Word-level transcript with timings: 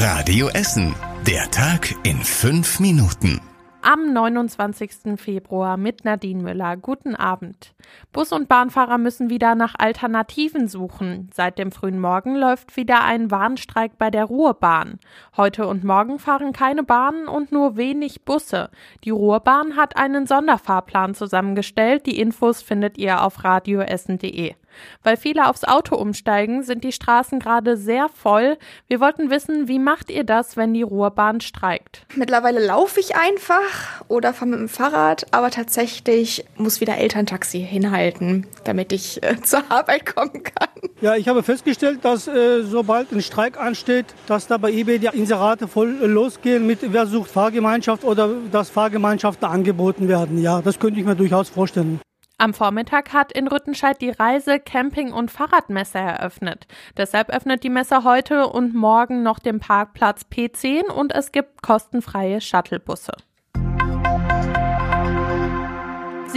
Radio 0.00 0.46
Essen. 0.50 0.94
Der 1.26 1.50
Tag 1.50 1.92
in 2.04 2.18
fünf 2.18 2.78
Minuten. 2.78 3.40
Am 3.82 4.12
29. 4.12 5.16
Februar 5.16 5.76
mit 5.76 6.04
Nadine 6.04 6.40
Müller. 6.40 6.76
Guten 6.76 7.16
Abend. 7.16 7.74
Bus- 8.12 8.30
und 8.30 8.48
Bahnfahrer 8.48 8.96
müssen 8.96 9.28
wieder 9.28 9.56
nach 9.56 9.74
Alternativen 9.76 10.68
suchen. 10.68 11.30
Seit 11.34 11.58
dem 11.58 11.72
frühen 11.72 11.98
Morgen 11.98 12.36
läuft 12.36 12.76
wieder 12.76 13.02
ein 13.02 13.32
Warnstreik 13.32 13.98
bei 13.98 14.08
der 14.08 14.26
Ruhrbahn. 14.26 15.00
Heute 15.36 15.66
und 15.66 15.82
morgen 15.82 16.20
fahren 16.20 16.52
keine 16.52 16.84
Bahnen 16.84 17.26
und 17.26 17.50
nur 17.50 17.76
wenig 17.76 18.24
Busse. 18.24 18.70
Die 19.02 19.10
Ruhrbahn 19.10 19.74
hat 19.74 19.96
einen 19.96 20.28
Sonderfahrplan 20.28 21.14
zusammengestellt. 21.14 22.06
Die 22.06 22.20
Infos 22.20 22.62
findet 22.62 22.98
ihr 22.98 23.24
auf 23.24 23.42
radioessen.de. 23.42 24.54
Weil 25.02 25.16
viele 25.16 25.48
aufs 25.48 25.64
Auto 25.64 25.96
umsteigen, 25.96 26.62
sind 26.62 26.84
die 26.84 26.92
Straßen 26.92 27.38
gerade 27.38 27.76
sehr 27.76 28.08
voll. 28.08 28.56
Wir 28.86 29.00
wollten 29.00 29.30
wissen, 29.30 29.68
wie 29.68 29.78
macht 29.78 30.10
ihr 30.10 30.24
das, 30.24 30.56
wenn 30.56 30.74
die 30.74 30.82
Ruhrbahn 30.82 31.40
streikt? 31.40 32.06
Mittlerweile 32.14 32.64
laufe 32.64 33.00
ich 33.00 33.16
einfach 33.16 34.02
oder 34.08 34.32
fahre 34.32 34.50
mit 34.50 34.60
dem 34.60 34.68
Fahrrad, 34.68 35.26
aber 35.32 35.50
tatsächlich 35.50 36.44
muss 36.56 36.80
wieder 36.80 36.96
Elterntaxi 36.96 37.60
hinhalten, 37.60 38.46
damit 38.64 38.92
ich 38.92 39.22
äh, 39.22 39.40
zur 39.42 39.62
Arbeit 39.70 40.14
kommen 40.14 40.42
kann. 40.42 40.68
Ja, 41.00 41.14
ich 41.14 41.28
habe 41.28 41.42
festgestellt, 41.42 42.04
dass 42.04 42.26
äh, 42.26 42.62
sobald 42.62 43.12
ein 43.12 43.22
Streik 43.22 43.58
ansteht, 43.58 44.06
dass 44.26 44.46
da 44.46 44.56
bei 44.58 44.72
eBay 44.72 44.98
die 44.98 45.06
Inserate 45.06 45.68
voll 45.68 45.96
äh, 46.02 46.06
losgehen 46.06 46.66
mit 46.66 46.80
Wer 46.92 47.06
sucht 47.06 47.30
Fahrgemeinschaft 47.30 48.04
oder 48.04 48.30
dass 48.50 48.70
Fahrgemeinschaften 48.70 49.46
angeboten 49.46 50.08
werden. 50.08 50.38
Ja, 50.38 50.60
das 50.62 50.78
könnte 50.78 51.00
ich 51.00 51.06
mir 51.06 51.16
durchaus 51.16 51.48
vorstellen. 51.48 52.00
Am 52.40 52.54
Vormittag 52.54 53.12
hat 53.12 53.32
in 53.32 53.48
Rüttenscheid 53.48 54.00
die 54.00 54.10
Reise-, 54.10 54.60
Camping- 54.60 55.12
und 55.12 55.32
Fahrradmesse 55.32 55.98
eröffnet. 55.98 56.68
Deshalb 56.96 57.30
öffnet 57.30 57.64
die 57.64 57.68
Messe 57.68 58.04
heute 58.04 58.46
und 58.46 58.76
morgen 58.76 59.24
noch 59.24 59.40
den 59.40 59.58
Parkplatz 59.58 60.24
P10 60.32 60.84
und 60.84 61.12
es 61.12 61.32
gibt 61.32 61.62
kostenfreie 61.62 62.40
Shuttlebusse. 62.40 63.12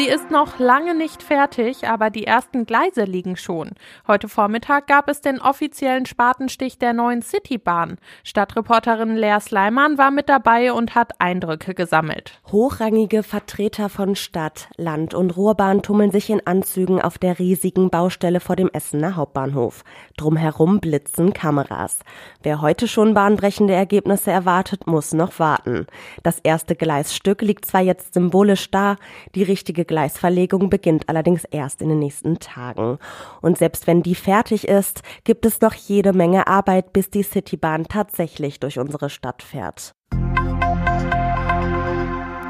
Sie 0.02 0.08
ist 0.08 0.32
noch 0.32 0.58
lange 0.58 0.96
nicht 0.96 1.22
fertig, 1.22 1.88
aber 1.88 2.10
die 2.10 2.26
ersten 2.26 2.66
Gleise 2.66 3.04
liegen 3.04 3.38
schon. 3.38 3.70
Heute 4.08 4.30
Vormittag 4.30 4.88
gab 4.88 5.08
es 5.08 5.22
den 5.22 5.40
offiziellen 5.40 6.08
Spatenstich 6.08 6.80
der 6.80 6.94
neuen 6.94 7.22
Citybahn. 7.22 7.98
Stadtreporterin 8.24 9.16
Lea 9.16 9.38
Sleiman 9.40 10.00
war 10.00 10.10
mit 10.10 10.28
dabei 10.28 10.74
und 10.74 10.96
hat 10.96 11.22
Eindrücke 11.22 11.76
gesammelt. 11.76 12.42
Hochrangige 12.52 13.22
Vertreter 13.22 13.90
von 13.90 14.16
Stadt, 14.16 14.70
Land 14.76 15.14
und 15.14 15.38
Ruhrbahn 15.38 15.84
tummeln 15.84 16.10
sich 16.10 16.32
in 16.32 16.48
Anzügen 16.48 17.00
auf 17.00 17.20
der 17.20 17.38
riesigen 17.38 17.92
Baustelle 17.92 18.40
vor 18.40 18.56
dem 18.56 18.72
Essener 18.74 19.16
Hauptbahnhof. 19.16 19.84
Drumherum 20.18 20.80
blitzen 20.80 21.32
Kameras. 21.34 22.00
Wer 22.42 22.62
heute 22.62 22.88
schon 22.88 23.14
bahnbrechende 23.14 23.76
Ergebnisse 23.76 24.32
erwartet, 24.32 24.88
muss 24.88 25.14
noch 25.14 25.38
warten. 25.38 25.86
Das 26.24 26.40
erste 26.40 26.76
Gleisstück 26.76 27.44
liegt 27.44 27.66
zwar 27.66 27.82
jetzt 27.82 28.16
symbolisch 28.16 28.72
da, 28.72 28.96
die 29.36 29.44
richtige 29.44 29.86
Gleisverlegung 29.92 30.70
beginnt 30.70 31.10
allerdings 31.10 31.44
erst 31.44 31.82
in 31.82 31.90
den 31.90 32.00
nächsten 32.00 32.40
Tagen. 32.40 32.98
Und 33.42 33.58
selbst 33.58 33.88
wenn 33.88 34.02
die 34.02 34.16
fertig 34.16 34.66
ist, 34.66 35.02
gibt 35.26 35.46
es 35.46 35.60
noch 35.60 35.74
jede 35.74 36.14
Menge 36.14 36.48
Arbeit, 36.48 36.94
bis 36.94 37.10
die 37.10 37.24
Citybahn 37.24 37.84
tatsächlich 37.84 38.62
durch 38.62 38.80
unsere 38.80 39.10
Stadt 39.10 39.44
fährt. 39.44 39.94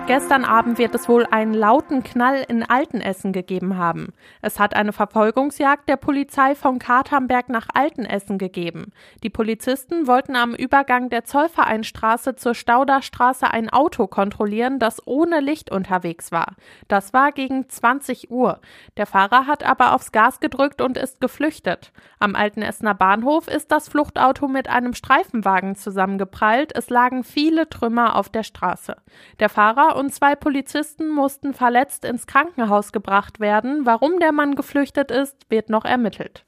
Gestern 0.08 0.46
Abend 0.46 0.78
wird 0.78 0.96
es 0.96 1.08
wohl 1.08 1.26
einen 1.28 1.54
lauten 1.54 2.04
Knall 2.04 2.44
in 2.48 2.64
Altenessen 2.64 3.32
gegeben 3.32 3.78
haben. 3.78 4.14
Es 4.42 4.60
hat 4.60 4.76
eine 4.76 4.94
Verfolgungsjagd 4.94 5.88
der 5.88 5.96
Polizei 5.96 6.56
von 6.56 6.80
Katernberg 6.80 7.50
nach 7.50 7.68
Altenessen 7.74 8.38
gegeben. 8.38 8.92
Die 9.24 9.30
Polizisten 9.30 10.08
wollten 10.08 10.36
am 10.36 10.54
Übergang 10.54 11.10
der 11.10 11.24
Zollvereinstraße 11.24 12.36
zur 12.36 12.56
Stauderstraße 12.56 13.50
ein 13.50 13.70
Auto 13.70 14.08
kontrollieren, 14.08 14.80
das 14.80 15.06
ohne 15.06 15.40
Licht 15.40 15.72
unterwegs 15.72 16.32
war. 16.32 16.56
Das 16.88 17.14
war 17.14 17.32
gegen 17.32 17.70
20 17.70 18.32
Uhr. 18.32 18.60
Der 18.98 19.06
Fahrer 19.06 19.46
hat 19.46 19.64
aber 19.64 19.94
aufs 19.94 20.12
Gas 20.12 20.40
gedrückt 20.40 20.82
und 20.82 20.98
ist 20.98 21.22
geflüchtet. 21.22 21.94
Am 22.20 22.36
Altenessener 22.36 22.96
Bahnhof 22.96 23.48
ist 23.48 23.72
das 23.72 23.88
Fluchtauto 23.88 24.48
mit 24.48 24.68
einem 24.68 24.94
Streifenwagen 24.94 25.76
zusammengeprallt. 25.76 26.76
Es 26.76 26.90
lagen 26.90 27.24
viele 27.24 27.70
Trümmer 27.70 28.16
auf 28.16 28.30
der 28.30 28.44
Straße. 28.44 28.98
Der 29.40 29.50
Fahrer 29.50 29.91
und 29.96 30.14
zwei 30.14 30.36
Polizisten 30.36 31.10
mussten 31.10 31.54
verletzt 31.54 32.06
ins 32.06 32.28
Krankenhaus 32.28 32.92
gebracht 32.92 33.40
werden. 33.40 33.86
Warum 33.86 34.20
der 34.20 34.32
Mann 34.32 34.56
geflüchtet 34.56 35.12
ist, 35.12 35.50
wird 35.50 35.70
noch 35.70 35.86
ermittelt. 35.86 36.46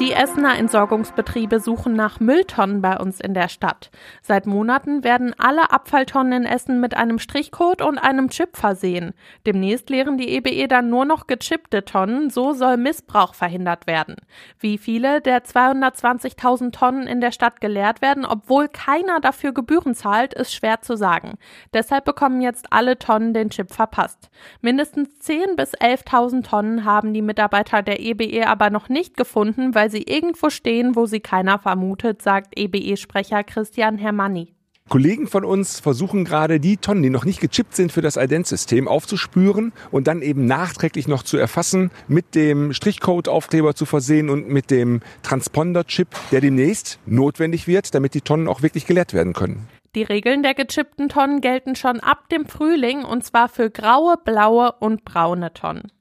Die 0.00 0.12
Essener 0.12 0.58
Entsorgungsbetriebe 0.58 1.60
suchen 1.60 1.92
nach 1.92 2.18
Mülltonnen 2.18 2.80
bei 2.80 2.98
uns 2.98 3.20
in 3.20 3.34
der 3.34 3.48
Stadt. 3.48 3.90
Seit 4.22 4.46
Monaten 4.46 5.04
werden 5.04 5.34
alle 5.38 5.70
Abfalltonnen 5.70 6.32
in 6.32 6.44
Essen 6.44 6.80
mit 6.80 6.96
einem 6.96 7.18
Strichcode 7.18 7.82
und 7.82 7.98
einem 7.98 8.30
Chip 8.30 8.56
versehen. 8.56 9.12
Demnächst 9.46 9.90
leeren 9.90 10.16
die 10.16 10.30
EBE 10.30 10.66
dann 10.66 10.88
nur 10.88 11.04
noch 11.04 11.26
gechippte 11.26 11.84
Tonnen, 11.84 12.30
so 12.30 12.52
soll 12.52 12.78
Missbrauch 12.78 13.34
verhindert 13.34 13.86
werden. 13.86 14.16
Wie 14.58 14.76
viele 14.78 15.20
der 15.20 15.44
220.000 15.44 16.72
Tonnen 16.72 17.06
in 17.06 17.20
der 17.20 17.30
Stadt 17.30 17.60
geleert 17.60 18.02
werden, 18.02 18.24
obwohl 18.24 18.68
keiner 18.68 19.20
dafür 19.20 19.52
Gebühren 19.52 19.94
zahlt, 19.94 20.34
ist 20.34 20.52
schwer 20.54 20.80
zu 20.80 20.96
sagen. 20.96 21.34
Deshalb 21.74 22.06
bekommen 22.06 22.40
jetzt 22.40 22.72
alle 22.72 22.98
Tonnen 22.98 23.34
den 23.34 23.50
Chip 23.50 23.70
verpasst. 23.70 24.30
Mindestens 24.62 25.10
10.000 25.20 25.56
bis 25.56 25.74
11.000 25.74 26.42
Tonnen 26.42 26.84
haben 26.84 27.14
die 27.14 27.22
Mitarbeiter 27.22 27.82
der 27.82 28.00
EBE 28.00 28.48
aber 28.48 28.70
noch 28.70 28.88
nicht 28.88 29.16
gefunden, 29.16 29.74
weil 29.76 29.91
sie 29.92 30.02
irgendwo 30.02 30.50
stehen, 30.50 30.96
wo 30.96 31.06
sie 31.06 31.20
keiner 31.20 31.60
vermutet, 31.60 32.20
sagt 32.20 32.58
EBE-Sprecher 32.58 33.44
Christian 33.44 33.98
Hermanni. 33.98 34.54
Kollegen 34.88 35.28
von 35.28 35.44
uns 35.44 35.80
versuchen 35.80 36.24
gerade 36.24 36.60
die 36.60 36.76
Tonnen, 36.76 37.02
die 37.02 37.10
noch 37.10 37.24
nicht 37.24 37.40
gechippt 37.40 37.74
sind 37.74 37.92
für 37.92 38.02
das 38.02 38.16
Ident-System, 38.16 38.88
aufzuspüren 38.88 39.72
und 39.90 40.06
dann 40.06 40.20
eben 40.20 40.44
nachträglich 40.44 41.08
noch 41.08 41.22
zu 41.22 41.36
erfassen, 41.36 41.90
mit 42.08 42.34
dem 42.34 42.72
Strichcode-Aufkleber 42.72 43.74
zu 43.74 43.86
versehen 43.86 44.28
und 44.28 44.48
mit 44.48 44.70
dem 44.70 45.00
Transponder-Chip, 45.22 46.08
der 46.32 46.40
demnächst 46.40 46.98
notwendig 47.06 47.66
wird, 47.66 47.94
damit 47.94 48.14
die 48.14 48.20
Tonnen 48.20 48.48
auch 48.48 48.62
wirklich 48.62 48.84
geleert 48.84 49.14
werden 49.14 49.32
können. 49.32 49.68
Die 49.94 50.02
Regeln 50.02 50.42
der 50.42 50.54
gechippten 50.54 51.08
Tonnen 51.08 51.40
gelten 51.40 51.76
schon 51.76 52.00
ab 52.00 52.28
dem 52.30 52.46
Frühling 52.46 53.04
und 53.04 53.24
zwar 53.24 53.48
für 53.48 53.70
graue, 53.70 54.16
blaue 54.22 54.72
und 54.80 55.04
braune 55.04 55.54
Tonnen. 55.54 55.92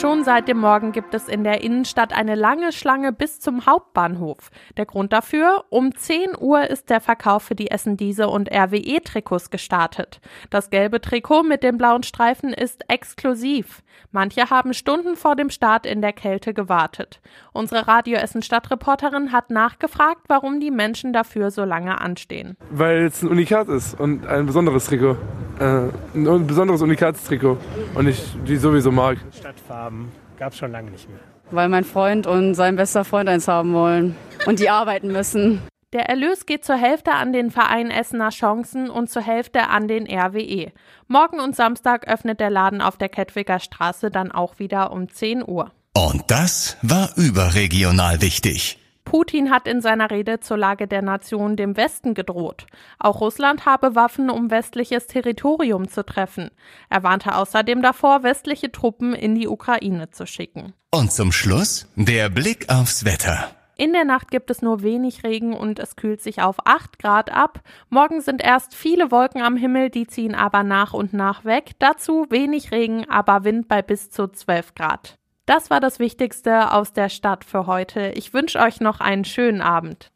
Schon 0.00 0.22
seit 0.22 0.46
dem 0.46 0.58
Morgen 0.58 0.92
gibt 0.92 1.12
es 1.12 1.26
in 1.26 1.42
der 1.42 1.60
Innenstadt 1.60 2.12
eine 2.12 2.36
lange 2.36 2.70
Schlange 2.70 3.12
bis 3.12 3.40
zum 3.40 3.66
Hauptbahnhof. 3.66 4.50
Der 4.76 4.86
Grund 4.86 5.12
dafür? 5.12 5.64
Um 5.70 5.92
10 5.92 6.36
Uhr 6.38 6.70
ist 6.70 6.88
der 6.88 7.00
Verkauf 7.00 7.42
für 7.42 7.56
die 7.56 7.72
Essen 7.72 7.96
Diese 7.96 8.28
und 8.28 8.48
RWE 8.48 9.00
Trikots 9.02 9.50
gestartet. 9.50 10.20
Das 10.50 10.70
gelbe 10.70 11.00
Trikot 11.00 11.42
mit 11.42 11.64
den 11.64 11.78
blauen 11.78 12.04
Streifen 12.04 12.52
ist 12.52 12.84
exklusiv. 12.88 13.82
Manche 14.12 14.50
haben 14.50 14.72
Stunden 14.72 15.16
vor 15.16 15.34
dem 15.34 15.50
Start 15.50 15.84
in 15.84 16.00
der 16.00 16.12
Kälte 16.12 16.54
gewartet. 16.54 17.20
Unsere 17.52 17.88
Radio 17.88 18.18
Essen 18.18 18.42
Stadtreporterin 18.42 19.32
hat 19.32 19.50
nachgefragt, 19.50 20.26
warum 20.28 20.60
die 20.60 20.70
Menschen 20.70 21.12
dafür 21.12 21.50
so 21.50 21.64
lange 21.64 22.00
anstehen. 22.00 22.56
Weil 22.70 23.06
es 23.06 23.22
ein 23.22 23.30
Unikat 23.30 23.66
ist 23.66 23.98
und 23.98 24.28
ein 24.28 24.46
besonderes 24.46 24.86
Trikot. 24.86 25.16
Äh, 25.60 25.88
ein 26.14 26.46
besonderes 26.46 26.82
Unikatstrikot 26.82 27.58
und 27.94 28.08
ich 28.08 28.22
die 28.46 28.56
sowieso 28.56 28.92
mag. 28.92 29.18
Stadtfarben 29.36 30.12
gab 30.38 30.52
es 30.52 30.58
schon 30.58 30.72
lange 30.72 30.90
nicht 30.90 31.08
mehr. 31.08 31.18
Weil 31.50 31.68
mein 31.68 31.84
Freund 31.84 32.26
und 32.26 32.54
sein 32.54 32.76
bester 32.76 33.04
Freund 33.04 33.28
eins 33.28 33.48
haben 33.48 33.72
wollen 33.72 34.14
und 34.46 34.60
die 34.60 34.70
arbeiten 34.70 35.10
müssen. 35.10 35.62
Der 35.94 36.08
Erlös 36.08 36.44
geht 36.44 36.66
zur 36.66 36.76
Hälfte 36.76 37.12
an 37.12 37.32
den 37.32 37.50
Verein 37.50 37.90
Essener 37.90 38.28
Chancen 38.28 38.90
und 38.90 39.10
zur 39.10 39.22
Hälfte 39.22 39.68
an 39.68 39.88
den 39.88 40.06
RWE. 40.06 40.70
Morgen 41.06 41.40
und 41.40 41.56
Samstag 41.56 42.06
öffnet 42.06 42.40
der 42.40 42.50
Laden 42.50 42.82
auf 42.82 42.98
der 42.98 43.08
Kettwiger 43.08 43.58
Straße 43.58 44.10
dann 44.10 44.30
auch 44.30 44.58
wieder 44.58 44.92
um 44.92 45.08
10 45.08 45.42
Uhr. 45.48 45.72
Und 45.94 46.24
das 46.28 46.76
war 46.82 47.10
überregional 47.16 48.20
wichtig. 48.20 48.78
Putin 49.08 49.50
hat 49.50 49.66
in 49.66 49.80
seiner 49.80 50.10
Rede 50.10 50.38
zur 50.40 50.58
Lage 50.58 50.86
der 50.86 51.00
Nation 51.00 51.56
dem 51.56 51.78
Westen 51.78 52.12
gedroht. 52.12 52.66
Auch 52.98 53.22
Russland 53.22 53.64
habe 53.64 53.94
Waffen, 53.94 54.28
um 54.28 54.50
westliches 54.50 55.06
Territorium 55.06 55.88
zu 55.88 56.04
treffen. 56.04 56.50
Er 56.90 57.02
warnte 57.04 57.34
außerdem 57.34 57.80
davor, 57.80 58.22
westliche 58.22 58.70
Truppen 58.70 59.14
in 59.14 59.34
die 59.34 59.48
Ukraine 59.48 60.10
zu 60.10 60.26
schicken. 60.26 60.74
Und 60.90 61.10
zum 61.10 61.32
Schluss 61.32 61.88
der 61.96 62.28
Blick 62.28 62.68
aufs 62.68 63.06
Wetter. 63.06 63.50
In 63.78 63.94
der 63.94 64.04
Nacht 64.04 64.30
gibt 64.30 64.50
es 64.50 64.60
nur 64.60 64.82
wenig 64.82 65.24
Regen 65.24 65.54
und 65.54 65.78
es 65.78 65.96
kühlt 65.96 66.20
sich 66.20 66.42
auf 66.42 66.56
8 66.66 66.98
Grad 66.98 67.30
ab. 67.32 67.60
Morgen 67.88 68.20
sind 68.20 68.42
erst 68.42 68.74
viele 68.74 69.10
Wolken 69.10 69.40
am 69.40 69.56
Himmel, 69.56 69.88
die 69.88 70.06
ziehen 70.06 70.34
aber 70.34 70.64
nach 70.64 70.92
und 70.92 71.14
nach 71.14 71.46
weg. 71.46 71.70
Dazu 71.78 72.26
wenig 72.28 72.72
Regen, 72.72 73.08
aber 73.08 73.44
Wind 73.44 73.68
bei 73.68 73.80
bis 73.80 74.10
zu 74.10 74.28
12 74.28 74.74
Grad. 74.74 75.18
Das 75.48 75.70
war 75.70 75.80
das 75.80 75.98
Wichtigste 75.98 76.72
aus 76.72 76.92
der 76.92 77.08
Stadt 77.08 77.42
für 77.42 77.66
heute. 77.66 78.12
Ich 78.14 78.34
wünsche 78.34 78.58
euch 78.58 78.80
noch 78.80 79.00
einen 79.00 79.24
schönen 79.24 79.62
Abend. 79.62 80.10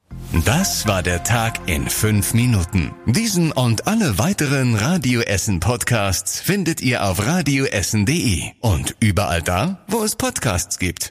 Das 0.44 0.86
war 0.86 1.02
der 1.02 1.24
Tag 1.24 1.58
in 1.64 1.88
fünf 1.88 2.34
Minuten. 2.34 2.94
Diesen 3.06 3.50
und 3.50 3.86
alle 3.86 4.18
weiteren 4.18 4.74
Radio 4.74 5.22
Essen 5.22 5.58
Podcasts 5.58 6.38
findet 6.38 6.82
ihr 6.82 7.06
auf 7.06 7.26
radioessen.de 7.26 8.42
und 8.60 8.94
überall 9.00 9.40
da, 9.40 9.78
wo 9.88 10.04
es 10.04 10.16
Podcasts 10.16 10.78
gibt. 10.78 11.10